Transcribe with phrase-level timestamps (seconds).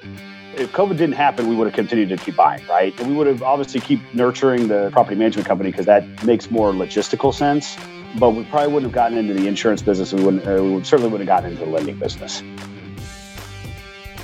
[0.00, 2.98] If COVID didn't happen, we would have continued to keep buying, right?
[3.00, 6.72] And we would have obviously keep nurturing the property management company because that makes more
[6.72, 7.76] logistical sense.
[8.18, 10.12] But we probably wouldn't have gotten into the insurance business.
[10.12, 12.42] We, wouldn't, uh, we certainly wouldn't have gotten into the lending business.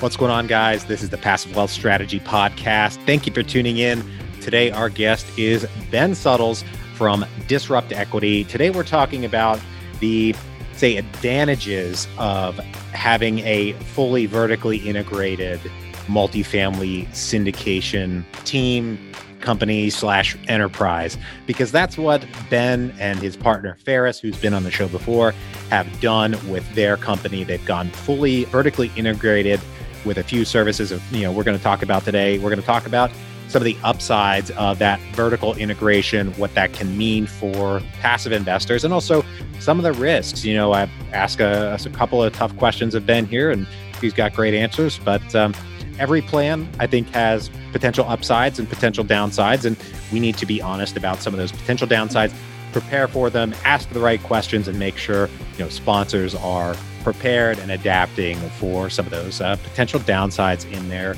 [0.01, 0.85] What's going on, guys?
[0.85, 3.05] This is the Passive Wealth Strategy Podcast.
[3.07, 4.05] Thank you for tuning in.
[4.41, 6.65] Today, our guest is Ben Suttles
[6.95, 8.45] from Disrupt Equity.
[8.45, 9.61] Today, we're talking about
[10.01, 10.35] the
[10.75, 12.59] say advantages of
[12.93, 15.61] having a fully vertically integrated
[16.07, 24.37] multifamily syndication team company slash enterprise because that's what ben and his partner ferris who's
[24.37, 25.35] been on the show before
[25.73, 27.45] have done with their company.
[27.45, 29.59] They've gone fully vertically integrated
[30.05, 32.39] with a few services of you know we're going to talk about today.
[32.39, 33.11] We're going to talk about
[33.53, 38.83] some of the upsides of that vertical integration, what that can mean for passive investors,
[38.83, 39.23] and also
[39.61, 40.43] some of the risks.
[40.43, 43.67] You know, I ask a, a couple of tough questions of Ben here, and
[44.01, 44.99] he's got great answers.
[44.99, 45.55] But um,
[45.99, 49.77] every plan, I think, has potential upsides and potential downsides, and
[50.11, 52.35] we need to be honest about some of those potential downsides.
[52.73, 57.59] Prepare for them, ask the right questions, and make sure you know sponsors are prepared
[57.59, 61.17] and adapting for some of those uh, potential downsides in their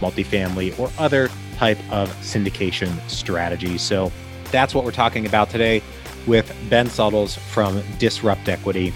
[0.00, 1.30] multifamily or other
[1.64, 3.78] type of syndication strategy.
[3.78, 4.12] So
[4.50, 5.80] that's what we're talking about today
[6.26, 8.92] with Ben Suttles from Disrupt Equity.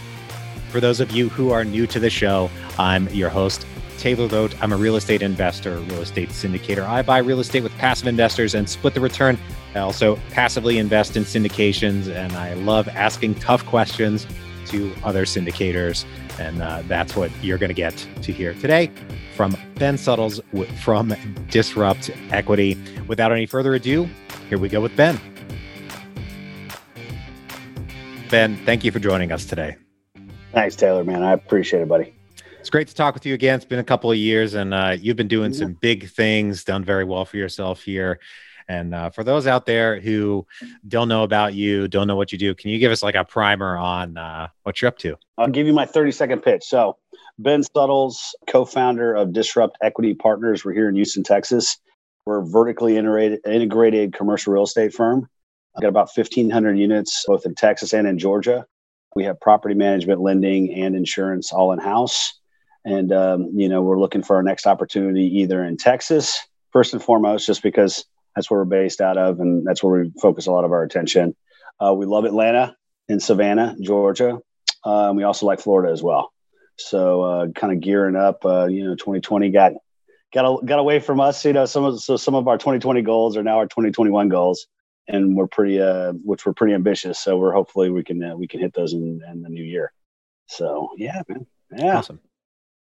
[0.68, 3.66] For those of you who are new to the show, I'm your host,
[3.96, 4.54] Taylor Loht.
[4.60, 6.86] I'm a real estate investor, real estate syndicator.
[6.86, 9.38] I buy real estate with passive investors and split the return.
[9.74, 14.26] I also passively invest in syndications, and I love asking tough questions
[14.70, 16.04] to other syndicators.
[16.38, 18.90] And uh, that's what you're going to get to hear today
[19.34, 20.40] from Ben Suttles
[20.82, 21.14] from
[21.50, 22.76] Disrupt Equity.
[23.06, 24.08] Without any further ado,
[24.48, 25.20] here we go with Ben.
[28.30, 29.76] Ben, thank you for joining us today.
[30.52, 31.22] Thanks, Taylor, man.
[31.22, 32.14] I appreciate it, buddy.
[32.60, 33.56] It's great to talk with you again.
[33.56, 35.60] It's been a couple of years, and uh, you've been doing yeah.
[35.60, 38.20] some big things, done very well for yourself here.
[38.68, 40.46] And uh, for those out there who
[40.86, 43.24] don't know about you, don't know what you do, can you give us like a
[43.24, 45.16] primer on uh, what you're up to?
[45.38, 46.64] I'll give you my 30 second pitch.
[46.64, 46.98] So,
[47.38, 50.64] Ben Suttles, co founder of Disrupt Equity Partners.
[50.64, 51.78] We're here in Houston, Texas.
[52.26, 55.28] We're a vertically integrated, integrated commercial real estate firm.
[55.74, 58.66] I've got about 1,500 units both in Texas and in Georgia.
[59.14, 62.34] We have property management, lending, and insurance all in house.
[62.84, 66.38] And, um, you know, we're looking for our next opportunity either in Texas,
[66.72, 68.04] first and foremost, just because
[68.38, 70.84] that's where we're based out of and that's where we focus a lot of our
[70.84, 71.34] attention.
[71.80, 72.76] Uh, we love Atlanta
[73.08, 74.38] and Savannah, Georgia.
[74.86, 76.32] Uh, and we also like Florida as well.
[76.76, 78.44] So uh, kind of gearing up.
[78.44, 79.72] Uh, you know, 2020 got
[80.32, 81.44] got got away from us.
[81.44, 84.68] You know, some of so some of our 2020 goals are now our 2021 goals,
[85.08, 87.18] and we're pretty uh, which we're pretty ambitious.
[87.18, 89.92] So we're hopefully we can uh, we can hit those in, in the new year.
[90.46, 91.46] So yeah, man.
[91.76, 91.98] Yeah.
[91.98, 92.20] Awesome.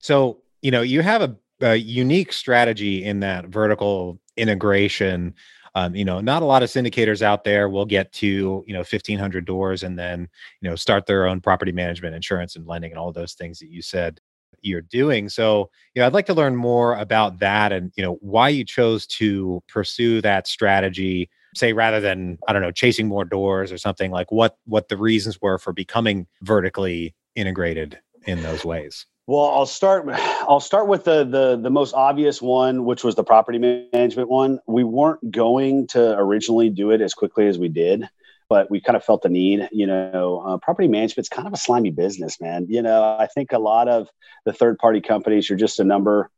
[0.00, 5.34] So you know, you have a, a unique strategy in that vertical integration
[5.76, 8.78] um, you know, not a lot of syndicators out there will get to, you know,
[8.78, 10.26] 1500 doors and then,
[10.62, 13.68] you know, start their own property management, insurance and lending and all those things that
[13.68, 14.18] you said
[14.62, 15.28] you're doing.
[15.28, 18.64] So, you know, I'd like to learn more about that and, you know, why you
[18.64, 23.76] chose to pursue that strategy, say rather than, I don't know, chasing more doors or
[23.76, 29.04] something like what what the reasons were for becoming vertically integrated in those ways.
[29.26, 30.08] Well, I'll start.
[30.08, 34.60] I'll start with the the the most obvious one, which was the property management one.
[34.66, 38.08] We weren't going to originally do it as quickly as we did,
[38.48, 39.68] but we kind of felt the need.
[39.72, 42.66] You know, uh, property management's kind of a slimy business, man.
[42.68, 44.08] You know, I think a lot of
[44.44, 46.30] the third party companies are just a number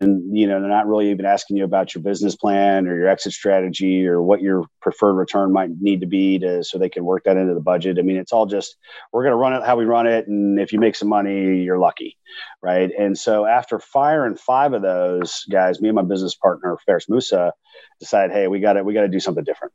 [0.00, 3.08] and you know they're not really even asking you about your business plan or your
[3.08, 7.04] exit strategy or what your preferred return might need to be to so they can
[7.04, 8.76] work that into the budget i mean it's all just
[9.12, 11.62] we're going to run it how we run it and if you make some money
[11.62, 12.16] you're lucky
[12.62, 17.08] right and so after firing five of those guys me and my business partner Ferris
[17.08, 17.52] Musa
[17.98, 19.72] decided hey we got to we got to do something different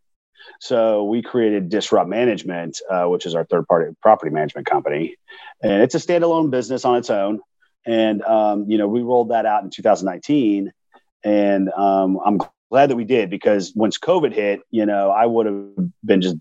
[0.60, 5.16] so we created Disrupt Management, uh, which is our third party property management company.
[5.62, 7.42] And it's a standalone business on its own.
[7.86, 10.72] And, um, you know, we rolled that out in 2019.
[11.24, 12.40] And um, I'm
[12.70, 16.38] glad that we did because once COVID hit, you know, I would have been just,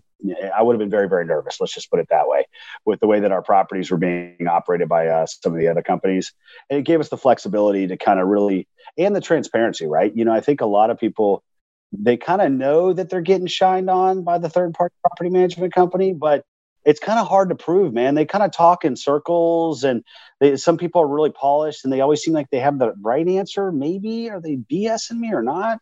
[0.55, 1.59] I would have been very, very nervous.
[1.59, 2.45] Let's just put it that way
[2.85, 5.83] with the way that our properties were being operated by uh, some of the other
[5.83, 6.33] companies.
[6.69, 8.67] And it gave us the flexibility to kind of really,
[8.97, 10.15] and the transparency, right?
[10.15, 11.43] You know, I think a lot of people,
[11.91, 15.73] they kind of know that they're getting shined on by the third party property management
[15.73, 16.43] company, but
[16.85, 18.15] it's kind of hard to prove, man.
[18.15, 20.03] They kind of talk in circles, and
[20.39, 23.27] they, some people are really polished, and they always seem like they have the right
[23.27, 23.71] answer.
[23.71, 25.79] Maybe are they BSing me or not?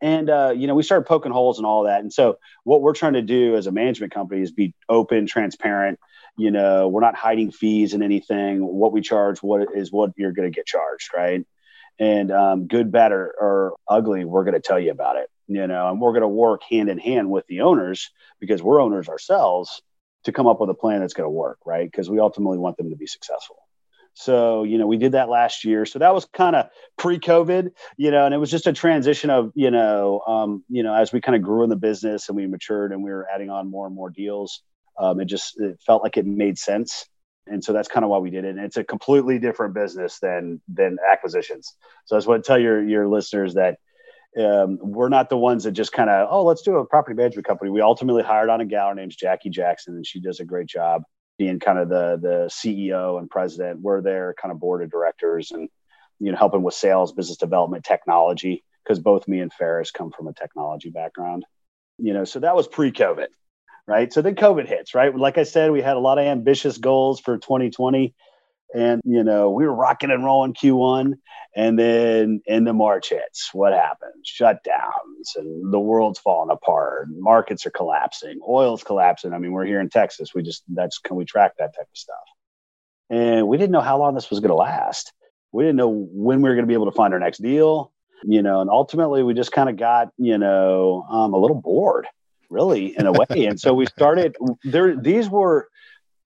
[0.00, 2.00] And uh, you know, we started poking holes and all that.
[2.00, 5.98] And so, what we're trying to do as a management company is be open, transparent.
[6.36, 8.64] You know, we're not hiding fees and anything.
[8.64, 11.44] What we charge, what is what you're going to get charged, right?
[11.98, 15.30] and um, good, bad, or, or ugly, we're going to tell you about it.
[15.46, 18.10] You know, and we're going to work hand in hand with the owners
[18.40, 19.82] because we're owners ourselves
[20.24, 21.90] to come up with a plan that's going to work, right?
[21.90, 23.56] Because we ultimately want them to be successful.
[24.14, 25.84] So, you know, we did that last year.
[25.84, 26.66] So that was kind of
[26.96, 30.94] pre-COVID, you know, and it was just a transition of, you know, um, you know,
[30.94, 33.50] as we kind of grew in the business and we matured and we were adding
[33.50, 34.62] on more and more deals,
[34.98, 37.06] um, it just it felt like it made sense.
[37.46, 38.56] And so that's kind of why we did it.
[38.56, 41.74] And it's a completely different business than than acquisitions.
[42.04, 43.78] So I just want to tell your your listeners that
[44.38, 47.46] um, we're not the ones that just kind of, oh, let's do a property management
[47.46, 47.70] company.
[47.70, 48.88] We ultimately hired on a gal.
[48.88, 51.02] Her name's Jackie Jackson, and she does a great job
[51.38, 53.80] being kind of the the CEO and president.
[53.80, 55.68] We're their kind of board of directors and
[56.18, 60.28] you know helping with sales, business development, technology, because both me and Ferris come from
[60.28, 61.44] a technology background.
[61.98, 63.28] You know, so that was pre-COVID,
[63.86, 64.12] right?
[64.12, 65.16] So then COVID hits, right?
[65.16, 68.14] Like I said, we had a lot of ambitious goals for 2020
[68.74, 71.14] and you know we were rocking and rolling q1
[71.56, 73.50] and then in the march hits.
[73.52, 74.28] What happens?
[74.28, 79.32] Shutdowns and the world's falling apart markets are collapsing oil's collapsing.
[79.32, 80.34] I mean we're here in texas.
[80.34, 82.16] We just that's can we track that type of stuff?
[83.10, 85.12] And we didn't know how long this was going to last.
[85.52, 87.92] We didn't know when we were going to be able to find our next deal
[88.26, 92.06] you know and ultimately we just kind of got you know um, a little bored
[92.54, 93.46] really in a way.
[93.46, 95.68] And so we started there these were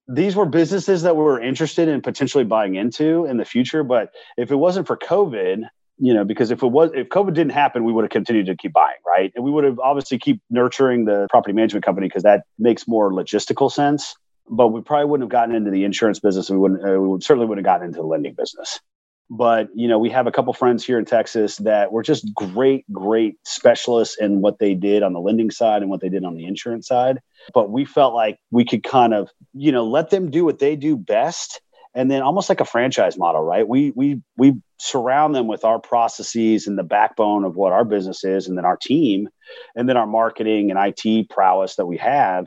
[0.09, 3.85] these were businesses that we were interested in potentially buying into in the future.
[3.85, 5.65] But if it wasn't for COVID,
[5.99, 8.57] you know, because if it was if COVID didn't happen, we would have continued to
[8.57, 9.31] keep buying, right?
[9.35, 13.13] And we would have obviously keep nurturing the property management company because that makes more
[13.13, 14.17] logistical sense.
[14.51, 16.49] But we probably wouldn't have gotten into the insurance business.
[16.49, 16.89] And we wouldn't.
[16.89, 18.81] Uh, we would, certainly wouldn't have gotten into the lending business
[19.31, 22.91] but you know we have a couple friends here in texas that were just great
[22.93, 26.35] great specialists in what they did on the lending side and what they did on
[26.35, 27.21] the insurance side.
[27.53, 30.77] But we felt like we could kind of you know let them do what they
[30.77, 31.61] do best
[31.95, 33.69] and then almost like a franchise model right?
[33.69, 38.25] We we we surround them with our processes and the backbone of what our business
[38.25, 39.29] is and then our team
[39.75, 42.47] and then our marketing and IT prowess that we have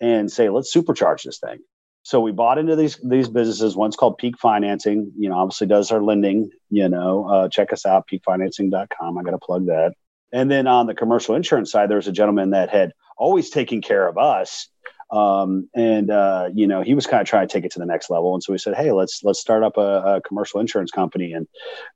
[0.00, 1.58] and say let's supercharge this thing
[2.06, 3.74] so we bought into these these businesses.
[3.74, 5.10] One's called Peak Financing.
[5.18, 6.50] You know, obviously does our lending.
[6.70, 9.18] You know, uh, check us out peakfinancing.com.
[9.18, 9.92] I got to plug that.
[10.32, 13.82] And then on the commercial insurance side, there was a gentleman that had always taken
[13.82, 14.68] care of us,
[15.10, 17.86] um, and uh, you know he was kind of trying to take it to the
[17.86, 18.34] next level.
[18.34, 19.80] And so we said, hey, let's let's start up a,
[20.14, 21.48] a commercial insurance company, and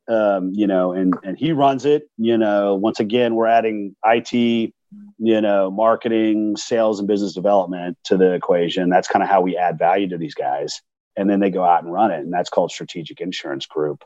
[0.09, 2.11] um, you know, and and he runs it.
[2.17, 4.75] You know, once again, we're adding IT
[5.19, 8.89] you know, marketing, sales, and business development to the equation.
[8.89, 10.81] That's kind of how we add value to these guys.
[11.17, 12.21] And then they go out and run it.
[12.21, 14.05] And that's called Strategic Insurance Group.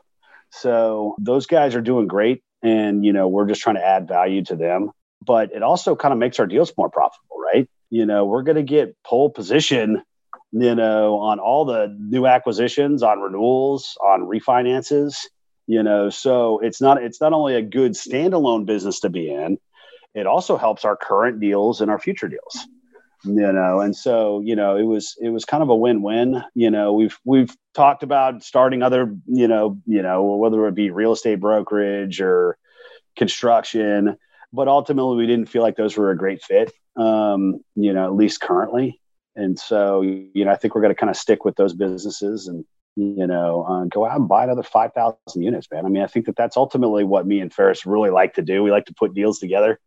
[0.51, 2.43] So those guys are doing great.
[2.61, 4.91] And, you know, we're just trying to add value to them.
[5.25, 7.69] But it also kind of makes our deals more profitable, right?
[7.89, 10.03] You know, we're going to get pole position,
[10.51, 15.15] you know, on all the new acquisitions, on renewals, on refinances,
[15.67, 16.09] you know.
[16.09, 19.57] So it's not it's not only a good standalone business to be in,
[20.15, 22.67] it also helps our current deals and our future deals
[23.25, 26.69] you know and so you know it was it was kind of a win-win you
[26.69, 31.11] know we've we've talked about starting other you know you know whether it be real
[31.11, 32.57] estate brokerage or
[33.15, 34.17] construction
[34.53, 38.13] but ultimately we didn't feel like those were a great fit um you know at
[38.15, 38.99] least currently.
[39.37, 42.47] And so you know i think we're going to kind of stick with those businesses
[42.47, 42.63] and
[42.95, 45.85] you know, uh, go out and buy another 5,000 units, man.
[45.85, 48.63] I mean, I think that that's ultimately what me and Ferris really like to do.
[48.63, 49.79] We like to put deals together.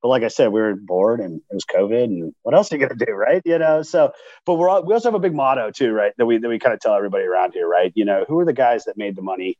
[0.00, 2.76] But like I said, we were bored and it was COVID and what else are
[2.76, 3.12] you going to do?
[3.12, 3.42] Right.
[3.44, 4.12] You know, so,
[4.46, 6.12] but we're, all, we also have a big motto too, right.
[6.16, 7.92] That we, that we kind of tell everybody around here, right.
[7.94, 9.58] You know, who are the guys that made the money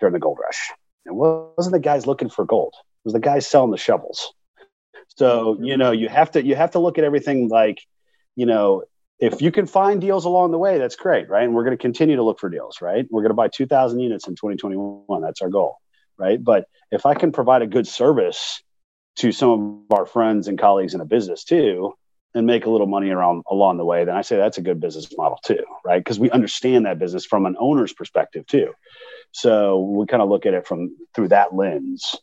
[0.00, 0.70] during the gold rush?
[1.04, 2.74] And wasn't the guys looking for gold.
[2.74, 4.32] It was the guys selling the shovels.
[5.16, 7.80] So, you know, you have to, you have to look at everything like,
[8.34, 8.82] you know,
[9.18, 11.44] if you can find deals along the way, that's great, right?
[11.44, 13.06] And we're going to continue to look for deals, right?
[13.10, 15.22] We're going to buy 2,000 units in 2021.
[15.22, 15.78] That's our goal,
[16.18, 16.42] right?
[16.42, 18.62] But if I can provide a good service
[19.16, 21.94] to some of our friends and colleagues in a business too,
[22.34, 24.78] and make a little money around along the way, then I say that's a good
[24.78, 25.98] business model too, right?
[25.98, 28.74] Because we understand that business from an owner's perspective too.
[29.32, 32.14] So we kind of look at it from through that lens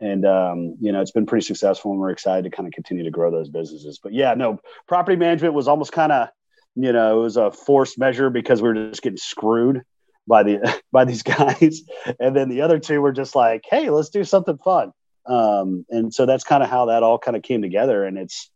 [0.00, 3.04] and um, you know it's been pretty successful and we're excited to kind of continue
[3.04, 6.28] to grow those businesses but yeah no property management was almost kind of
[6.76, 9.82] you know it was a forced measure because we were just getting screwed
[10.28, 11.82] by the by these guys
[12.20, 14.92] and then the other two were just like hey let's do something fun
[15.26, 18.50] um, and so that's kind of how that all kind of came together and it's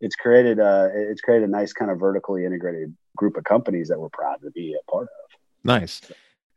[0.00, 4.00] it's created a it's created a nice kind of vertically integrated group of companies that
[4.00, 6.00] we're proud to be a part of nice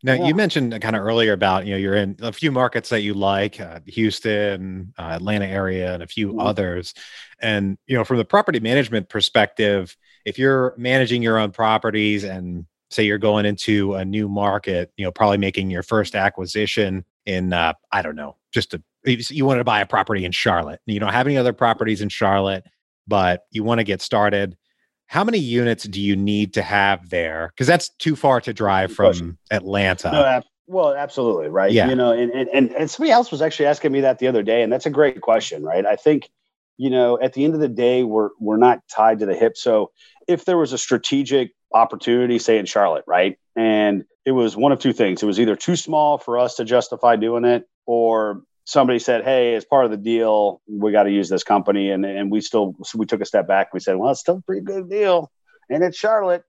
[0.03, 0.27] now yeah.
[0.27, 3.15] you mentioned kind of earlier about you know you're in a few markets that you
[3.15, 6.39] like, uh, Houston, uh, Atlanta area, and a few mm-hmm.
[6.39, 6.93] others.
[7.41, 9.97] And you know from the property management perspective,
[10.27, 15.05] if you're managing your own properties and say you're going into a new market, you
[15.05, 19.59] know probably making your first acquisition, in uh, I don't know, just a you want
[19.59, 20.81] to buy a property in Charlotte.
[20.85, 22.65] You don't have any other properties in Charlotte,
[23.07, 24.57] but you want to get started.
[25.05, 27.53] How many units do you need to have there?
[27.53, 30.11] Because that's too far to drive from Atlanta.
[30.11, 31.71] No, well, absolutely, right.
[31.71, 31.87] Yeah.
[31.87, 34.61] You know, and, and and somebody else was actually asking me that the other day,
[34.61, 35.85] and that's a great question, right?
[35.85, 36.29] I think,
[36.75, 39.55] you know, at the end of the day, we're we're not tied to the hip.
[39.55, 39.91] So
[40.27, 44.79] if there was a strategic opportunity, say in Charlotte, right, and it was one of
[44.79, 45.23] two things.
[45.23, 49.55] It was either too small for us to justify doing it, or somebody said, "Hey,
[49.55, 52.75] as part of the deal, we got to use this company," and and we still
[52.83, 53.73] so we took a step back.
[53.73, 55.31] We said, "Well, it's still a pretty good deal,
[55.69, 56.43] and it's Charlotte.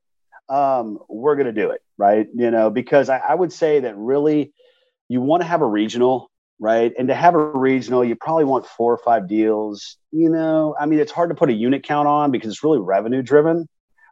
[0.49, 2.27] Um, we're going to do it, right?
[2.35, 4.53] You know, because I, I would say that really,
[5.09, 6.93] you want to have a regional, right?
[6.99, 9.97] And to have a regional, you probably want four or five deals.
[10.11, 12.79] You know, I mean, it's hard to put a unit count on because it's really
[12.79, 13.69] revenue driven,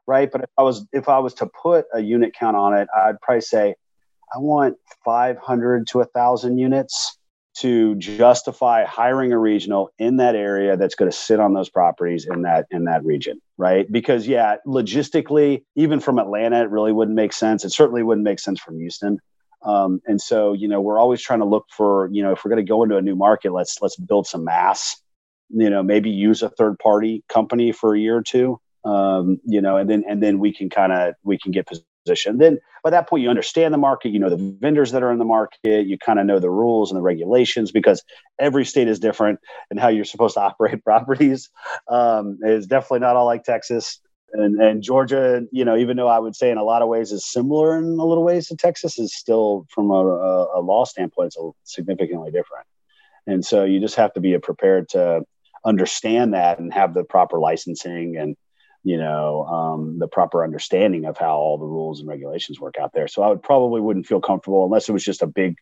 [0.07, 0.31] right?
[0.31, 3.21] But if I was if I was to put a unit count on it, I'd
[3.21, 3.75] probably say
[4.35, 7.19] I want 500 to a thousand units
[7.57, 12.26] to justify hiring a regional in that area that's going to sit on those properties
[12.31, 17.17] in that in that region right because yeah logistically even from atlanta it really wouldn't
[17.17, 19.19] make sense it certainly wouldn't make sense from houston
[19.62, 22.50] um, and so you know we're always trying to look for you know if we're
[22.50, 25.00] going to go into a new market let's let's build some mass
[25.50, 29.60] you know maybe use a third party company for a year or two um, you
[29.60, 31.66] know and then and then we can kind of we can get
[32.06, 32.40] positioned.
[32.40, 35.18] Then by that point, you understand the market, you know the vendors that are in
[35.18, 38.02] the market, you kind of know the rules and the regulations because
[38.38, 41.50] every state is different and how you're supposed to operate properties
[41.88, 44.00] um, is definitely not all like Texas.
[44.33, 47.12] And, and Georgia, you know, even though I would say in a lot of ways
[47.12, 50.85] is similar in a little ways to Texas, is still from a, a, a law
[50.85, 52.66] standpoint, it's significantly different.
[53.26, 55.23] And so you just have to be prepared to
[55.64, 58.37] understand that and have the proper licensing and
[58.85, 62.92] you know um, the proper understanding of how all the rules and regulations work out
[62.95, 65.56] there so i would probably wouldn't feel comfortable unless it was just a big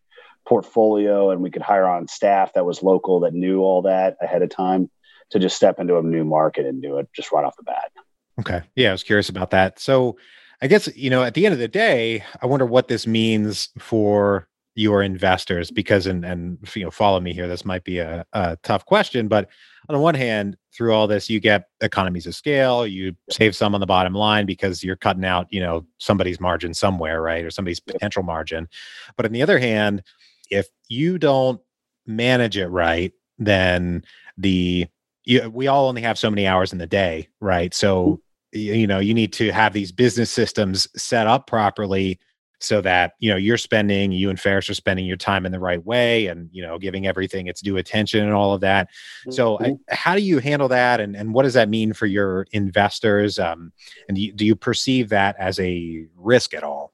[0.47, 4.43] portfolio and we could hire on staff that was local that knew all that ahead
[4.43, 4.91] of time
[5.31, 7.91] to just step into a new market and do it just right off the bat
[8.39, 10.17] okay yeah i was curious about that so
[10.63, 13.69] i guess you know at the end of the day i wonder what this means
[13.79, 18.25] for your investors because and and you know follow me here this might be a,
[18.33, 19.49] a tough question but
[19.89, 23.75] on the one hand, through all this, you get economies of scale, you save some
[23.75, 27.45] on the bottom line because you're cutting out, you know, somebody's margin somewhere, right?
[27.45, 28.69] Or somebody's potential margin.
[29.17, 30.03] But on the other hand,
[30.51, 31.61] if you don't
[32.07, 34.05] manage it right, then
[34.39, 34.87] the
[35.25, 37.73] you, we all only have so many hours in the day, right?
[37.75, 38.21] So
[38.55, 42.19] you know, you need to have these business systems set up properly
[42.61, 45.59] so that you know you're spending you and Ferris are spending your time in the
[45.59, 48.89] right way and you know giving everything its due attention and all of that.
[49.31, 49.75] So I, mm-hmm.
[49.95, 53.39] how do you handle that and and what does that mean for your investors?
[53.39, 53.73] Um,
[54.09, 56.93] and do you, do you perceive that as a risk at all?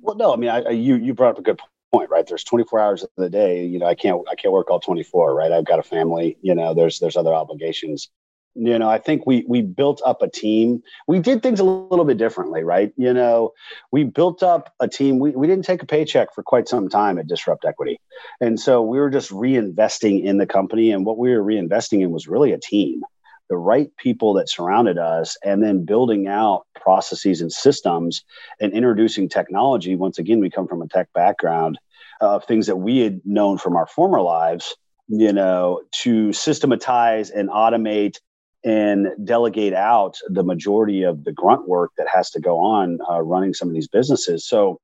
[0.00, 0.32] Well, no.
[0.32, 1.60] I mean, I, I, you you brought up a good
[1.92, 2.26] point, right?
[2.26, 3.64] There's 24 hours of the day.
[3.64, 5.52] You know, I can't I can't work all 24, right?
[5.52, 6.38] I've got a family.
[6.40, 8.10] You know, there's there's other obligations
[8.54, 10.82] you know i think we we built up a team.
[11.06, 12.92] We did things a little bit differently right?
[12.96, 13.52] You know
[13.90, 15.18] we built up a team.
[15.18, 18.00] We, we didn't take a paycheck for quite some time at disrupt equity.
[18.40, 22.10] And so we were just reinvesting in the company and what we were reinvesting in
[22.10, 23.02] was really a team
[23.48, 28.24] the right people that surrounded us and then building out processes and systems
[28.60, 29.94] and introducing technology.
[29.94, 31.78] Once again we come from a tech background
[32.22, 34.74] uh, of things that we had known from our former lives
[35.08, 38.18] you know, to systematize and automate
[38.64, 43.20] and delegate out the majority of the grunt work that has to go on uh,
[43.20, 44.46] running some of these businesses.
[44.46, 44.80] So,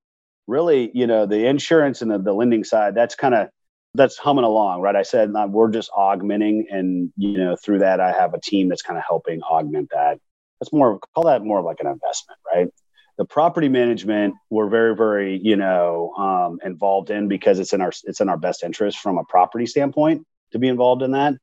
[0.46, 3.48] really, you know, the insurance and the, the lending side, that's kind of
[3.94, 4.96] that's humming along, right?
[4.96, 8.82] I said we're just augmenting, and you know, through that, I have a team that's
[8.82, 10.18] kind of helping augment that.
[10.60, 12.68] That's more call that more like an investment, right?
[13.16, 17.92] The property management we're very, very, you know, um, involved in because it's in our
[18.04, 21.34] it's in our best interest from a property standpoint to be involved in that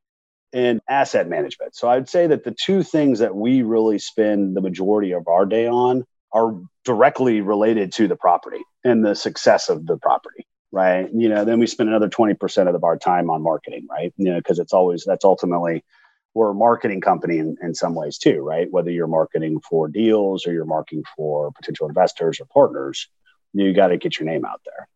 [0.56, 1.76] and asset management.
[1.76, 5.46] So I'd say that the two things that we really spend the majority of our
[5.46, 11.10] day on are directly related to the property and the success of the property, right?
[11.14, 14.14] You know, then we spend another 20% of our time on marketing, right?
[14.16, 15.84] You know, because it's always that's ultimately
[16.34, 18.72] we're a marketing company in, in some ways too, right?
[18.72, 23.10] Whether you're marketing for deals or you're marketing for potential investors or partners,
[23.52, 24.88] you got to get your name out there.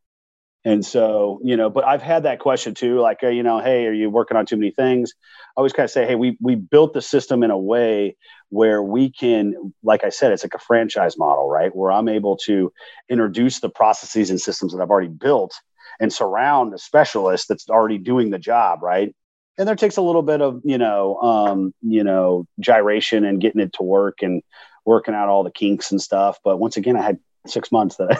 [0.65, 3.93] And so, you know, but I've had that question too, like, you know, hey, are
[3.93, 5.13] you working on too many things?
[5.55, 8.17] I always kind of say, hey, we we built the system in a way
[8.49, 11.73] where we can, like I said, it's like a franchise model, right?
[11.73, 12.73] Where I'm able to
[13.09, 15.53] introduce the processes and systems that I've already built
[15.99, 19.15] and surround a specialist that's already doing the job, right?
[19.57, 23.61] And there takes a little bit of, you know, um, you know, gyration and getting
[23.61, 24.41] it to work and
[24.85, 26.39] working out all the kinks and stuff.
[26.43, 28.17] But once again, I had six months that I,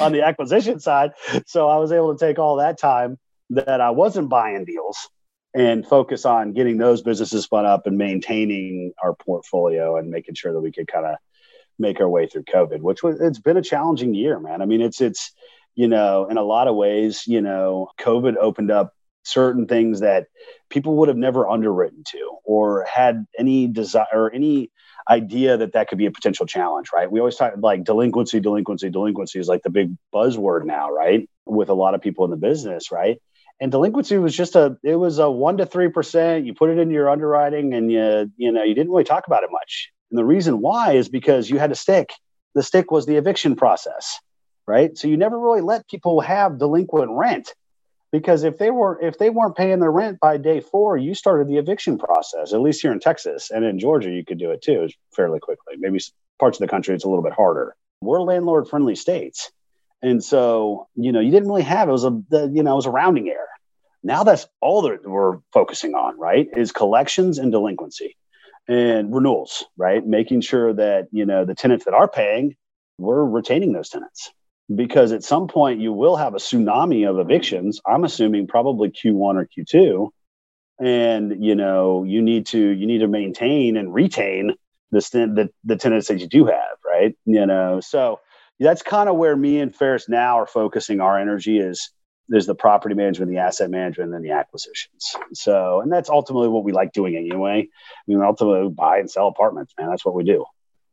[0.04, 1.12] on the acquisition side.
[1.46, 3.18] So I was able to take all that time
[3.50, 5.08] that I wasn't buying deals
[5.54, 10.52] and focus on getting those businesses spun up and maintaining our portfolio and making sure
[10.52, 11.16] that we could kind of
[11.78, 14.62] make our way through COVID, which was it's been a challenging year, man.
[14.62, 15.32] I mean, it's it's
[15.74, 20.26] you know, in a lot of ways, you know, COVID opened up certain things that
[20.68, 24.70] people would have never underwritten to or had any desire or any
[25.08, 27.10] idea that that could be a potential challenge, right?
[27.10, 31.28] We always talk like delinquency, delinquency, delinquency is like the big buzzword now, right?
[31.46, 33.20] With a lot of people in the business, right?
[33.60, 36.46] And delinquency was just a it was a one to three percent.
[36.46, 39.42] You put it into your underwriting, and you you know you didn't really talk about
[39.42, 39.90] it much.
[40.10, 42.10] And the reason why is because you had a stick.
[42.54, 44.18] The stick was the eviction process,
[44.66, 44.96] right?
[44.96, 47.54] So you never really let people have delinquent rent
[48.12, 51.48] because if they were if they weren't paying their rent by day four, you started
[51.48, 52.52] the eviction process.
[52.52, 55.74] At least here in Texas and in Georgia, you could do it too, fairly quickly.
[55.78, 56.00] Maybe
[56.38, 57.76] parts of the country it's a little bit harder.
[58.00, 59.50] We're landlord friendly states,
[60.02, 62.76] and so you know you didn't really have it was a the, you know it
[62.76, 63.46] was a rounding error.
[64.02, 66.48] Now that's all that we're focusing on, right?
[66.56, 68.16] Is collections and delinquency
[68.66, 70.04] and renewals, right?
[70.04, 72.56] Making sure that you know the tenants that are paying,
[72.98, 74.30] we're retaining those tenants
[74.74, 77.80] because at some point you will have a tsunami of evictions.
[77.86, 80.10] I'm assuming probably Q1 or Q2,
[80.80, 84.54] and you know you need to you need to maintain and retain
[84.90, 87.16] the the, the tenants that you do have, right?
[87.26, 88.20] You know, so
[88.58, 91.90] that's kind of where me and Ferris now are focusing our energy is
[92.28, 95.16] there's the property management, the asset management, and then the acquisitions.
[95.32, 97.66] So, and that's ultimately what we like doing anyway.
[97.68, 99.90] I mean, ultimately buy and sell apartments, man.
[99.90, 100.44] That's what we do.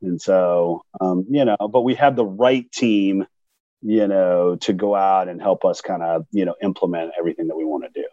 [0.01, 3.25] And so, um, you know, but we have the right team
[3.81, 7.55] you know, to go out and help us kind of, you know, implement everything that
[7.55, 8.07] we want to do.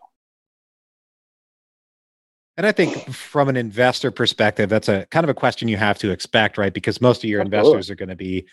[2.57, 5.99] And I think from an investor perspective, that's a kind of a question you have
[5.99, 6.73] to expect, right?
[6.73, 7.59] Because most of your Absolutely.
[7.59, 8.47] investors are going to be,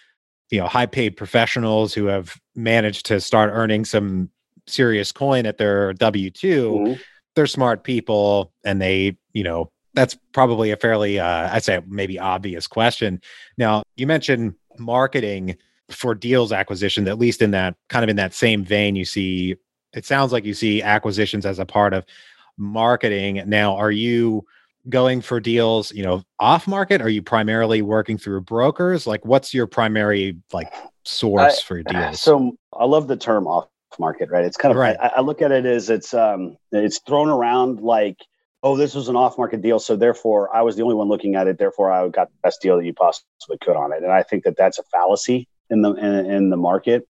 [0.50, 4.30] you know, high paid professionals who have managed to start earning some
[4.68, 6.72] serious coin at their W 2.
[6.72, 7.02] Mm-hmm.
[7.36, 12.18] They're smart people and they, you know, that's probably a fairly, uh, I'd say maybe
[12.18, 13.22] obvious question.
[13.58, 15.58] Now, you mentioned marketing
[15.94, 19.56] for deals acquisitions, at least in that kind of in that same vein, you see
[19.94, 22.06] it sounds like you see acquisitions as a part of
[22.58, 23.44] marketing.
[23.46, 24.46] Now, are you
[24.90, 27.02] going for deals, you know, off market?
[27.02, 29.06] Are you primarily working through brokers?
[29.06, 30.74] Like what's your primary like
[31.04, 32.22] source I, for deals?
[32.22, 33.68] So I love the term off
[34.00, 34.46] market, right?
[34.46, 34.98] It's kind of right.
[35.00, 38.18] I, I look at it as it's um it's thrown around like
[38.64, 39.80] oh, this was an off market deal.
[39.80, 41.58] So therefore, I was the only one looking at it.
[41.58, 44.04] Therefore, I got the best deal that you possibly could on it.
[44.04, 47.08] And I think that that's a fallacy in the in, in the market.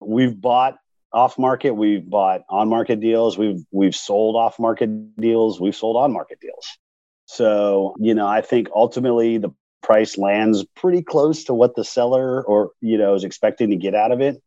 [0.00, 0.76] We've bought
[1.12, 5.96] off market, we've bought on market deals, we've we've sold off market deals, we've sold
[5.96, 6.66] on market deals.
[7.26, 9.50] So, you know, I think ultimately the
[9.82, 13.94] price lands pretty close to what the seller or, you know, is expecting to get
[13.94, 14.42] out of it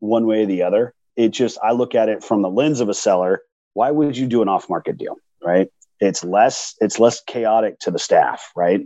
[0.00, 0.94] one way or the other.
[1.16, 3.42] It just I look at it from the lens of a seller,
[3.74, 5.68] why would you do an off market deal, right?
[6.00, 8.80] It's less it's less chaotic to the staff, right?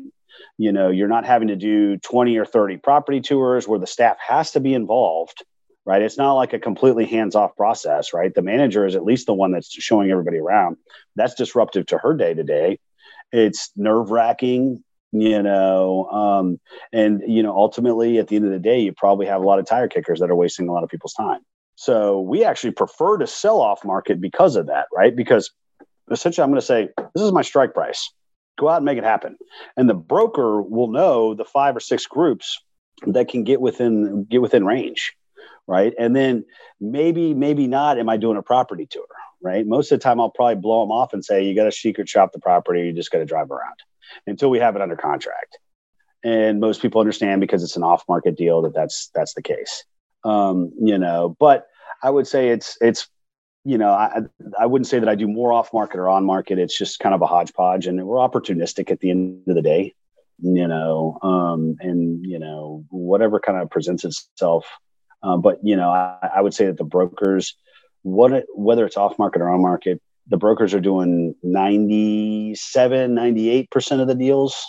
[0.63, 4.17] You know you're not having to do 20 or 30 property tours where the staff
[4.27, 5.45] has to be involved
[5.85, 6.03] right?
[6.03, 8.33] It's not like a completely hands-off process right?
[8.33, 10.77] The manager is at least the one that's showing everybody around.
[11.17, 12.79] That's disruptive to her day to day
[13.33, 16.61] it's nerve-wracking you know um,
[16.93, 19.59] and you know ultimately at the end of the day you probably have a lot
[19.59, 21.41] of tire kickers that are wasting a lot of people's time.
[21.75, 25.15] So we actually prefer to sell off market because of that right?
[25.17, 25.51] Because
[26.11, 28.11] essentially i'm going to say this is my strike price
[28.63, 29.37] go out and make it happen.
[29.77, 32.63] And the broker will know the five or six groups
[33.07, 35.15] that can get within get within range,
[35.67, 35.93] right?
[35.99, 36.45] And then
[36.81, 37.99] maybe maybe not.
[37.99, 39.05] Am I doing a property tour?
[39.43, 39.67] Right.
[39.67, 42.09] Most of the time, I'll probably blow them off and say, "You got to secret
[42.09, 42.83] shop the property.
[42.83, 43.75] You just got to drive around
[44.27, 45.59] until we have it under contract."
[46.25, 49.85] And most people understand because it's an off market deal that that's that's the case.
[50.25, 51.67] Um, you know, but
[52.05, 53.09] I would say it's it's
[53.65, 54.23] you know, I,
[54.59, 56.59] I wouldn't say that I do more off market or on market.
[56.59, 59.95] It's just kind of a hodgepodge, and we're opportunistic at the end of the day,
[60.41, 64.67] you know, um, and you know whatever kind of presents itself.
[65.23, 67.55] Um, but you know, I, I, would say that the brokers,
[68.03, 74.01] what whether it's off market or on market, the brokers are doing 97, 98 percent
[74.01, 74.67] of the deals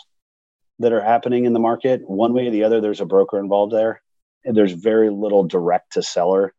[0.79, 2.01] that are happening in the market.
[2.07, 4.03] One way or the other, there's a broker involved there,
[4.45, 6.53] and there's very little direct to seller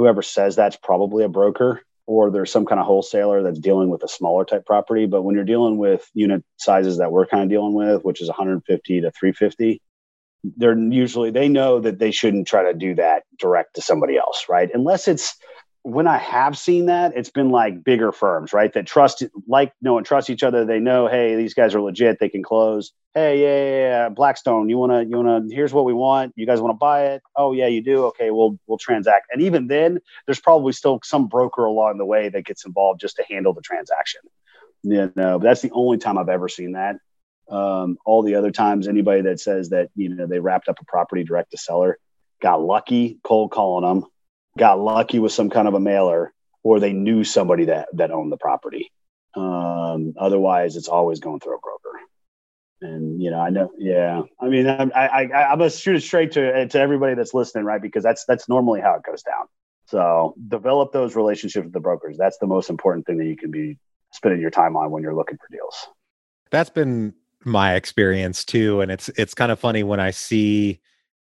[0.00, 4.02] whoever says that's probably a broker or there's some kind of wholesaler that's dealing with
[4.02, 5.04] a smaller type property.
[5.04, 8.28] But when you're dealing with unit sizes that we're kind of dealing with, which is
[8.28, 9.82] 150 to 350,
[10.56, 14.46] they're usually they know that they shouldn't try to do that direct to somebody else,
[14.48, 14.70] right?
[14.72, 15.36] Unless it's
[15.82, 18.72] when I have seen that, it's been like bigger firms, right?
[18.72, 20.64] That trust, like, know and trust each other.
[20.64, 22.18] They know, hey, these guys are legit.
[22.18, 22.92] They can close.
[23.14, 24.08] Hey, yeah, yeah, yeah.
[24.10, 25.54] Blackstone, you want to, you want to.
[25.54, 26.34] Here's what we want.
[26.36, 27.22] You guys want to buy it?
[27.34, 28.04] Oh, yeah, you do.
[28.06, 29.26] Okay, we'll we'll transact.
[29.32, 33.16] And even then, there's probably still some broker along the way that gets involved just
[33.16, 34.20] to handle the transaction.
[34.82, 36.96] You know, that's the only time I've ever seen that.
[37.50, 40.84] Um, all the other times, anybody that says that you know they wrapped up a
[40.84, 41.98] property direct to seller
[42.40, 44.08] got lucky cold calling them
[44.58, 46.32] got lucky with some kind of a mailer
[46.62, 48.90] or they knew somebody that that owned the property.
[49.34, 52.00] Um, otherwise, it's always going through a broker.
[52.82, 54.22] And you know, I know, yeah.
[54.40, 57.64] I mean, I, I, I, I'm gonna shoot it straight to to everybody that's listening,
[57.64, 57.80] right?
[57.80, 59.46] Because that's that's normally how it goes down.
[59.86, 62.16] So develop those relationships with the brokers.
[62.16, 63.78] That's the most important thing that you can be
[64.12, 65.88] spending your time on when you're looking for deals.
[66.50, 70.80] That's been my experience too, and it's it's kind of funny when I see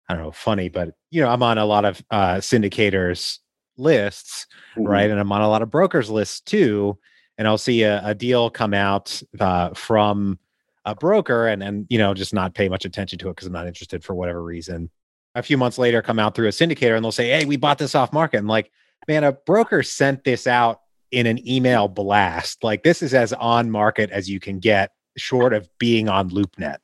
[0.08, 3.38] I don't know, funny, but you know, I'm on a lot of uh, syndicators
[3.76, 4.86] lists, mm-hmm.
[4.86, 5.10] right?
[5.10, 6.98] And I'm on a lot of brokers lists too.
[7.36, 10.38] And I'll see a, a deal come out uh, from
[10.84, 13.52] a broker and and you know just not pay much attention to it because I'm
[13.52, 14.90] not interested for whatever reason.
[15.34, 17.78] A few months later, come out through a syndicator and they'll say, "Hey, we bought
[17.78, 18.70] this off market." I'm like,
[19.08, 22.62] man, a broker sent this out in an email blast.
[22.62, 26.76] Like this is as on market as you can get, short of being on LoopNet.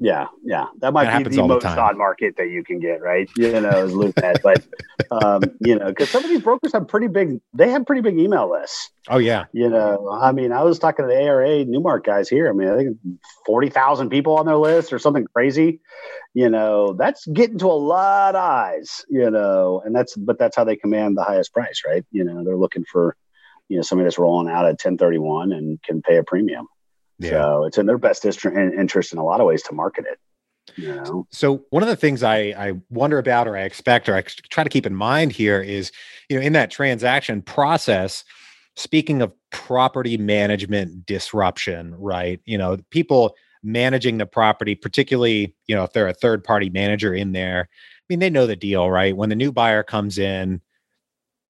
[0.00, 3.02] Yeah, yeah, that might that be the most the on market that you can get,
[3.02, 3.28] right?
[3.36, 4.64] You know, is LoopNet, but
[5.10, 8.16] um, you know, because some of these brokers have pretty big, they have pretty big
[8.16, 8.90] email lists.
[9.08, 12.48] Oh yeah, you know, I mean, I was talking to the ARA Newmark guys here.
[12.48, 12.96] I mean, I think
[13.44, 15.80] forty thousand people on their list or something crazy.
[16.32, 19.04] You know, that's getting to a lot of eyes.
[19.08, 22.04] You know, and that's but that's how they command the highest price, right?
[22.12, 23.16] You know, they're looking for
[23.68, 26.68] you know somebody that's rolling out at ten thirty one and can pay a premium.
[27.18, 27.30] Yeah.
[27.30, 30.18] So it's in their best interest in a lot of ways to market it.
[30.76, 31.26] You know?
[31.30, 34.64] So one of the things I, I wonder about or I expect or I try
[34.64, 35.90] to keep in mind here is,
[36.28, 38.22] you know, in that transaction process,
[38.76, 42.40] speaking of property management disruption, right?
[42.44, 47.12] You know, people managing the property, particularly, you know, if they're a third party manager
[47.12, 49.16] in there, I mean, they know the deal, right?
[49.16, 50.60] When the new buyer comes in,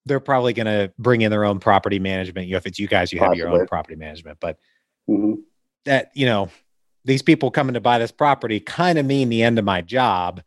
[0.07, 2.46] they're probably going to bring in their own property management.
[2.46, 3.40] You know, if it's you guys, you Possibly.
[3.40, 4.59] have your own property management, but
[5.09, 5.35] mm-hmm
[5.88, 6.51] that you know
[7.05, 10.42] these people coming to buy this property kind of mean the end of my job.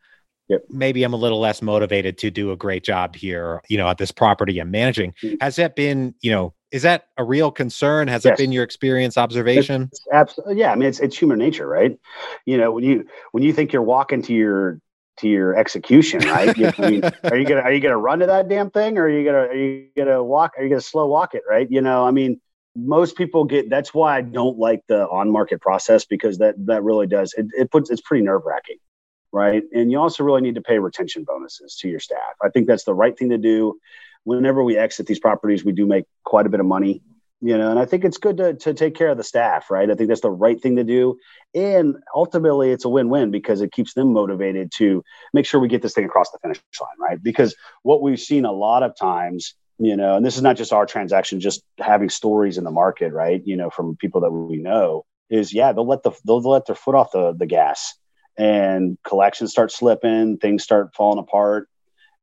[0.47, 0.65] Yep.
[0.69, 3.97] maybe i'm a little less motivated to do a great job here you know at
[3.97, 5.13] this property i'm managing.
[5.23, 5.35] Mm-hmm.
[5.39, 8.07] has that been you know is that a real concern?
[8.07, 8.31] Has yes.
[8.31, 9.83] that been your experience observation?
[9.83, 11.97] it's, it's absolutely yeah i mean it's, it's human nature right?
[12.45, 14.79] You know when you when you think you're walking to your
[15.17, 16.55] to your execution right?
[16.57, 19.03] You, I mean, are you gonna are you gonna run to that damn thing or
[19.03, 21.69] are you gonna are you gonna walk are you gonna slow walk it right?
[21.69, 22.39] You know i mean
[22.75, 26.83] most people get that's why I don't like the on market process because that that
[26.83, 28.77] really does it, it puts it's pretty nerve wracking,
[29.31, 29.63] right?
[29.73, 32.35] And you also really need to pay retention bonuses to your staff.
[32.41, 33.77] I think that's the right thing to do.
[34.23, 37.01] Whenever we exit these properties, we do make quite a bit of money,
[37.41, 39.89] you know, and I think it's good to to take care of the staff, right?
[39.89, 41.17] I think that's the right thing to do,
[41.53, 45.03] and ultimately it's a win win because it keeps them motivated to
[45.33, 47.21] make sure we get this thing across the finish line, right?
[47.21, 50.73] Because what we've seen a lot of times you know and this is not just
[50.73, 53.41] our transaction just having stories in the market right?
[53.45, 56.75] You know from people that we know is yeah they'll let the they'll let their
[56.75, 57.95] foot off the the gas.
[58.37, 61.67] And collections start slipping things start falling apart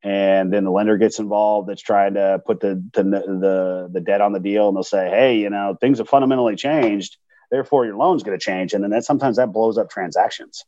[0.02, 4.20] and then the lender gets involved that's trying to put the the the, the debt
[4.22, 7.18] on the deal and they'll say hey you know things have fundamentally changed
[7.50, 8.72] therefore your loan's going to change.
[8.72, 10.64] And then that sometimes that blows up transactions.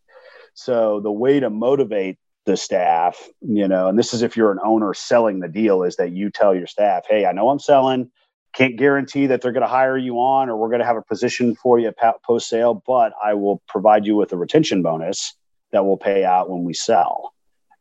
[0.55, 4.59] So the way to motivate the staff, you know, and this is if you're an
[4.65, 8.11] owner selling the deal, is that you tell your staff, hey, I know I'm selling,
[8.53, 11.03] can't guarantee that they're going to hire you on or we're going to have a
[11.03, 11.93] position for you
[12.27, 15.35] post sale, but I will provide you with a retention bonus
[15.73, 17.33] that will pay out when we sell.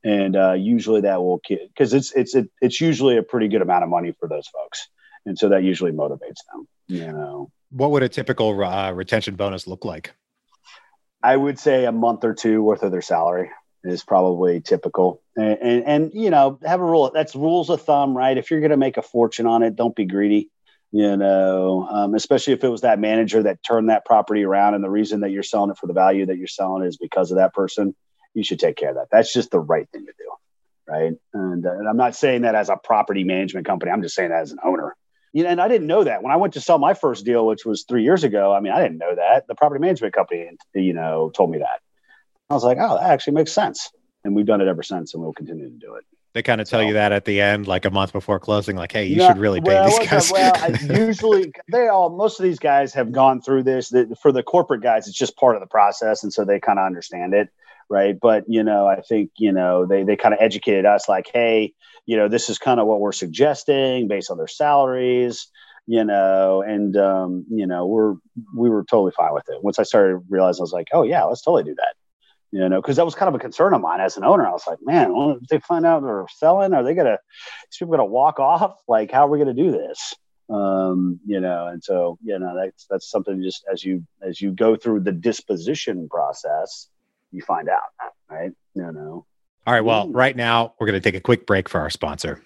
[0.04, 3.84] And uh, usually that will because it's it's it, it's usually a pretty good amount
[3.84, 4.88] of money for those folks,
[5.26, 6.68] and so that usually motivates them.
[6.88, 10.14] You know, what would a typical uh, retention bonus look like?
[11.22, 13.50] I would say a month or two worth of their salary
[13.84, 15.22] is probably typical.
[15.36, 17.12] And, and, and, you know, have a rule.
[17.14, 18.38] That's rules of thumb, right?
[18.38, 20.50] If you're going to make a fortune on it, don't be greedy.
[20.92, 24.84] You know, um, especially if it was that manager that turned that property around, and
[24.84, 27.38] the reason that you're selling it for the value that you're selling is because of
[27.38, 27.96] that person.
[28.34, 29.08] You should take care of that.
[29.12, 30.32] That's just the right thing to do,
[30.88, 31.14] right?
[31.34, 33.92] And, uh, and I'm not saying that as a property management company.
[33.92, 34.96] I'm just saying that as an owner.
[35.32, 37.46] You know, and I didn't know that when I went to sell my first deal,
[37.46, 38.52] which was three years ago.
[38.52, 41.82] I mean, I didn't know that the property management company, you know, told me that.
[42.50, 43.92] I was like, oh, that actually makes sense.
[44.24, 46.04] And we've done it ever since, and we'll continue to do it.
[46.34, 48.76] They kind of tell so, you that at the end, like a month before closing,
[48.76, 52.10] like, "Hey, you no, should really pay well, these guys." well, I, usually they all,
[52.10, 53.90] most of these guys have gone through this.
[53.90, 56.78] The, for the corporate guys, it's just part of the process, and so they kind
[56.78, 57.50] of understand it.
[57.90, 58.16] right?
[58.20, 61.74] But you know, I think you know they they kind of educated us like, hey,
[62.06, 65.48] you know, this is kind of what we're suggesting based on their salaries,
[65.88, 68.16] you know, and um, you know, we're
[68.56, 69.64] we were totally fine with it.
[69.64, 71.96] Once I started realizing, I was like, oh yeah, let's totally do that.
[72.52, 74.48] You know, because that was kind of a concern of mine as an owner.
[74.48, 77.20] I was like, man, if they find out they're selling, are they gonna
[77.70, 78.80] these people gonna walk off?
[78.88, 80.16] Like, how are we gonna do this?
[80.50, 84.52] um, you know, and so you know that's that's something just as you as you
[84.52, 86.90] go through the disposition process,
[87.32, 87.84] you find out,
[88.30, 88.52] right?
[88.74, 89.26] You know.
[89.68, 89.82] All right.
[89.82, 92.42] Well, right now we're to take a quick break for our sponsor.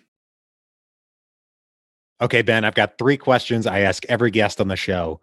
[2.19, 5.21] Okay, Ben, I've got three questions I ask every guest on the show.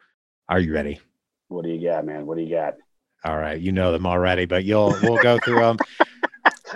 [0.48, 1.00] Are you ready?
[1.48, 2.26] What do you got, man?
[2.26, 2.74] What do you got?
[3.24, 5.78] All right, you know them already, but you'll we'll go through them.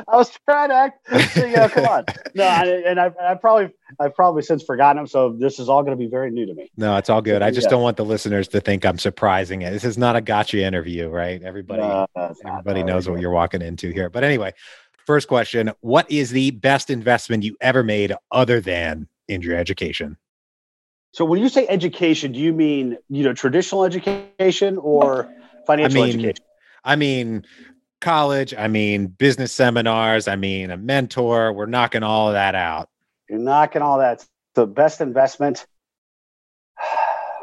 [0.08, 1.36] I was trying to act.
[1.36, 2.04] You know, come on.
[2.34, 5.06] No, I, and I, I probably, I've probably since forgotten them.
[5.06, 6.70] So this is all going to be very new to me.
[6.76, 7.42] No, it's all good.
[7.42, 7.70] I just yeah.
[7.70, 9.70] don't want the listeners to think I'm surprising it.
[9.70, 11.42] This is not a gotcha interview, right?
[11.42, 14.10] Everybody, no, everybody knows what you're walking into here.
[14.10, 14.52] But anyway,
[15.06, 20.16] first question: What is the best investment you ever made other than in your education?
[21.12, 25.32] So when you say education, do you mean you know traditional education or
[25.66, 26.44] financial I mean, education?
[26.84, 27.44] I mean
[28.04, 28.54] college.
[28.54, 30.28] I mean, business seminars.
[30.28, 31.52] I mean, a mentor.
[31.52, 32.88] We're knocking all of that out.
[33.28, 34.24] You're knocking all that.
[34.54, 35.66] The best investment.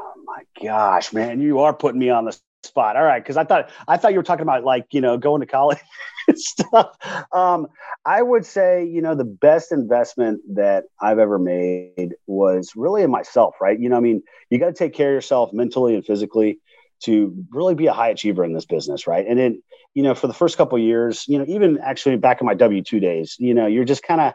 [0.04, 2.96] Oh my gosh, man, you are putting me on the spot.
[2.96, 5.42] All right, because I thought I thought you were talking about like you know going
[5.42, 5.80] to college
[6.36, 6.96] stuff.
[7.34, 7.68] Um,
[8.06, 13.12] I would say you know the best investment that I've ever made was really in
[13.12, 13.56] myself.
[13.60, 13.78] Right?
[13.78, 16.60] You know, I mean, you got to take care of yourself mentally and physically
[17.04, 19.26] to really be a high achiever in this business, right?
[19.28, 19.62] And then,
[19.94, 22.82] you know, for the first couple years, you know, even actually back in my W
[22.82, 24.34] two days, you know, you're just kind of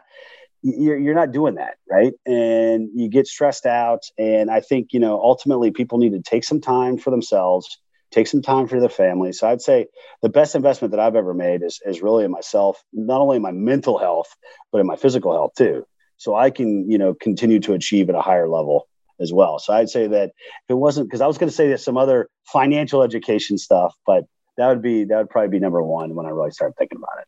[0.61, 2.13] you're you're not doing that, right?
[2.25, 4.03] And you get stressed out.
[4.17, 7.79] And I think you know, ultimately, people need to take some time for themselves,
[8.11, 9.31] take some time for their family.
[9.31, 9.87] So I'd say
[10.21, 13.41] the best investment that I've ever made is is really in myself, not only in
[13.41, 14.35] my mental health,
[14.71, 15.85] but in my physical health too.
[16.17, 18.87] So I can you know continue to achieve at a higher level
[19.19, 19.59] as well.
[19.59, 21.97] So I'd say that if it wasn't because I was going to say that some
[21.97, 24.25] other financial education stuff, but
[24.57, 27.21] that would be that would probably be number one when I really start thinking about
[27.21, 27.27] it.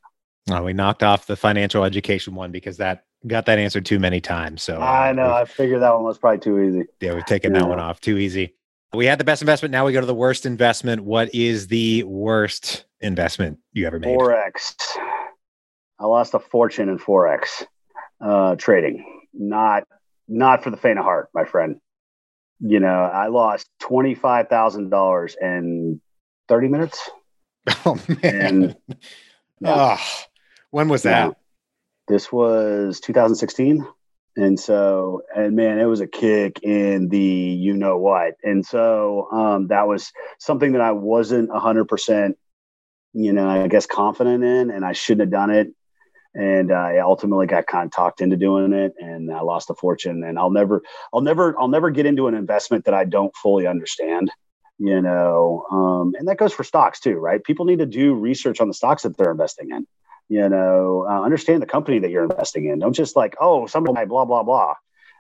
[0.52, 4.22] Oh, we knocked off the financial education one because that got that answer too many
[4.22, 4.64] times.
[4.64, 6.86] So I know I figured that one was probably too easy.
[7.00, 7.62] Yeah, we've taken yeah.
[7.62, 8.56] that one off too easy.
[8.94, 9.72] We had the best investment.
[9.72, 11.04] Now we go to the worst investment.
[11.04, 14.18] What is the worst investment you ever made?
[14.18, 14.76] Forex.
[16.00, 17.66] I lost a fortune in forex
[18.20, 19.06] uh, trading.
[19.34, 19.84] Not
[20.30, 21.80] not for the faint of heart, my friend.
[22.60, 26.02] You know, I lost twenty five thousand dollars in
[26.48, 27.10] thirty minutes.
[27.86, 28.20] Oh man!
[28.24, 28.76] And,
[29.62, 29.98] yeah.
[30.00, 30.26] oh,
[30.72, 31.28] when was that?
[31.28, 31.34] Yeah.
[32.08, 33.86] This was 2016.
[34.36, 38.36] And so, and man, it was a kick in the you know what.
[38.44, 42.34] And so um, that was something that I wasn't 100%,
[43.14, 45.68] you know, I guess confident in, and I shouldn't have done it
[46.36, 49.74] and uh, I ultimately got kind of talked into doing it, and I lost a
[49.74, 50.24] fortune.
[50.24, 53.68] And I'll never, I'll never, I'll never get into an investment that I don't fully
[53.68, 54.32] understand.
[54.78, 57.44] You know, um, and that goes for stocks too, right?
[57.44, 59.86] People need to do research on the stocks that they're investing in.
[60.30, 62.80] You know, uh, understand the company that you're investing in.
[62.80, 64.76] Don't just like, oh, somebody blah blah blah.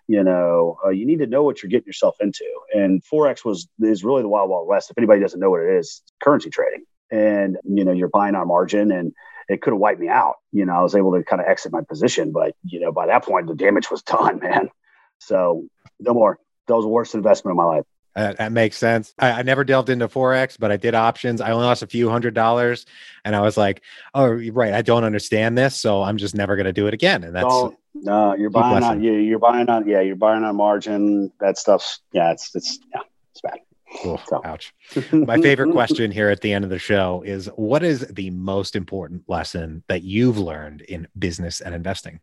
[0.08, 2.45] You know, uh, you need to know what you're getting yourself into.
[2.74, 4.91] And forex was is really the wild wild west.
[4.91, 6.86] If anybody doesn't know what it is, currency trading.
[7.12, 9.13] And you know, you're buying on margin and
[9.49, 10.35] it could have wiped me out.
[10.51, 13.07] You know, I was able to kind of exit my position, but you know, by
[13.07, 14.69] that point, the damage was done, man.
[15.17, 15.65] So
[15.99, 16.39] no more.
[16.67, 17.85] That was the worst investment of my life.
[18.15, 19.13] Uh, that makes sense.
[19.17, 21.41] I, I, never delved into forex, but I did options.
[21.41, 22.85] I only lost a few hundred dollars,
[23.23, 23.81] and I was like,
[24.13, 27.23] "Oh, right, I don't understand this, so I'm just never going to do it again."
[27.23, 27.45] And that's
[27.93, 31.31] no, you're buying on you, you're buying on yeah, you're buying on margin.
[31.39, 33.59] That stuff's yeah, it's it's yeah, it's bad.
[33.97, 34.21] Cool.
[34.28, 34.41] So.
[34.45, 34.73] Ouch.
[35.12, 38.75] My favorite question here at the end of the show is what is the most
[38.75, 42.19] important lesson that you've learned in business and investing?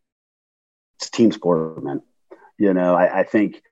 [0.96, 2.02] It's team sport, man.
[2.58, 3.62] You know, I, I think,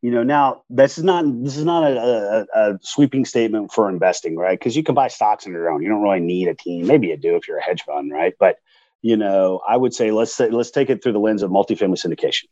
[0.00, 3.88] you know, now this is not this is not a, a, a sweeping statement for
[3.88, 4.58] investing, right?
[4.58, 5.82] Because you can buy stocks on your own.
[5.82, 6.86] You don't really need a team.
[6.86, 8.34] Maybe you do if you're a hedge fund, right?
[8.40, 8.58] But
[9.04, 12.02] you know, I would say let's say, let's take it through the lens of multifamily
[12.02, 12.44] syndication,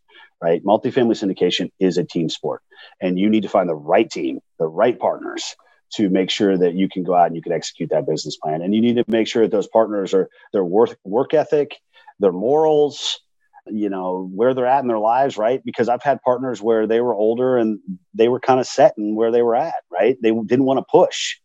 [0.42, 0.62] right?
[0.62, 2.60] Multifamily syndication is a team sport,
[3.00, 5.56] and you need to find the right team, the right partners
[5.94, 8.60] to make sure that you can go out and you can execute that business plan.
[8.60, 11.74] And you need to make sure that those partners are their work work ethic,
[12.20, 13.18] their morals,
[13.66, 15.62] you know, where they're at in their lives, right?
[15.64, 17.80] Because I've had partners where they were older and
[18.12, 20.18] they were kind of set in where they were at, right?
[20.22, 21.36] They didn't want to push.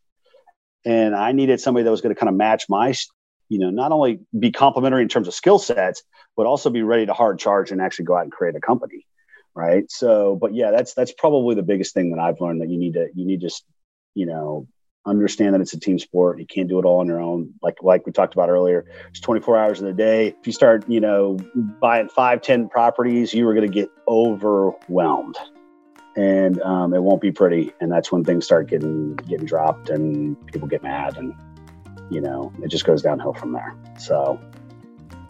[0.84, 2.93] And I needed somebody that was going to kind of match my
[3.50, 6.04] you know, not only be complementary in terms of skill sets,
[6.36, 9.06] but also be ready to hard charge and actually go out and create a company.
[9.56, 9.90] Right.
[9.90, 12.94] So, but yeah, that's, that's probably the biggest thing that I've learned that you need
[12.94, 13.66] to, you need just,
[14.14, 14.68] you know,
[15.08, 16.40] understand that it's a team sport.
[16.40, 17.54] You can't do it all on your own.
[17.62, 20.28] Like like we talked about earlier, it's 24 hours in the day.
[20.28, 25.38] If you start, you know, buying five, 10 properties, you are going to get overwhelmed.
[26.16, 27.74] And um, it won't be pretty.
[27.80, 31.34] And that's when things start getting getting dropped and people get mad and
[32.10, 33.76] you know, it just goes downhill from there.
[34.00, 34.39] So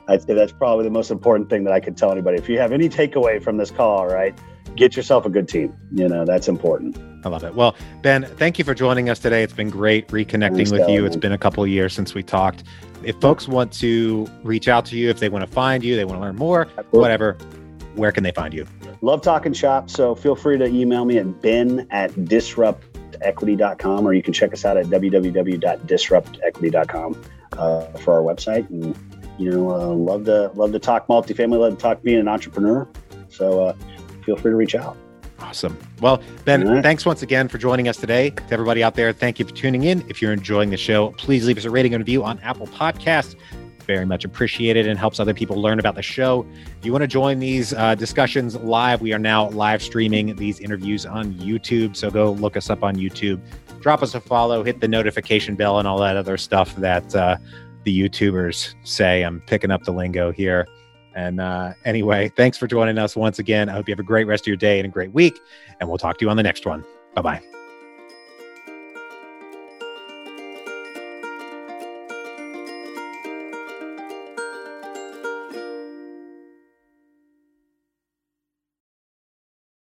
[0.07, 2.37] I'd say that's probably the most important thing that I could tell anybody.
[2.37, 4.37] If you have any takeaway from this call, right,
[4.75, 5.75] get yourself a good team.
[5.93, 6.97] You know, that's important.
[7.25, 7.55] I love it.
[7.55, 9.43] Well, Ben, thank you for joining us today.
[9.43, 11.05] It's been great reconnecting Thanks, with you.
[11.05, 12.63] It's been a couple of years since we talked.
[13.03, 16.05] If folks want to reach out to you, if they want to find you, they
[16.05, 16.99] want to learn more, Absolutely.
[16.99, 17.33] whatever,
[17.95, 18.65] where can they find you?
[19.01, 19.89] Love talking shop.
[19.89, 22.11] So feel free to email me at ben at
[23.35, 28.69] disruptequity.com or you can check us out at www.disruptequity.com uh, for our website.
[28.69, 28.93] And,
[29.37, 32.87] you know, uh, love to love to talk multifamily, love to talk being an entrepreneur.
[33.29, 33.73] So uh,
[34.23, 34.97] feel free to reach out.
[35.39, 35.77] Awesome.
[36.01, 36.81] Well, Ben, right.
[36.81, 38.31] thanks once again for joining us today.
[38.31, 40.03] To everybody out there, thank you for tuning in.
[40.09, 43.35] If you're enjoying the show, please leave us a rating and review on Apple Podcasts.
[43.87, 46.45] Very much appreciated and helps other people learn about the show.
[46.77, 50.59] If you want to join these uh, discussions live, we are now live streaming these
[50.59, 51.95] interviews on YouTube.
[51.95, 53.41] So go look us up on YouTube,
[53.79, 57.37] drop us a follow, hit the notification bell, and all that other stuff that uh,
[57.85, 59.23] the YouTubers say.
[59.23, 60.67] I'm picking up the lingo here.
[61.15, 63.69] And uh, anyway, thanks for joining us once again.
[63.69, 65.39] I hope you have a great rest of your day and a great week.
[65.79, 66.83] And we'll talk to you on the next one.
[67.15, 67.56] Bye bye.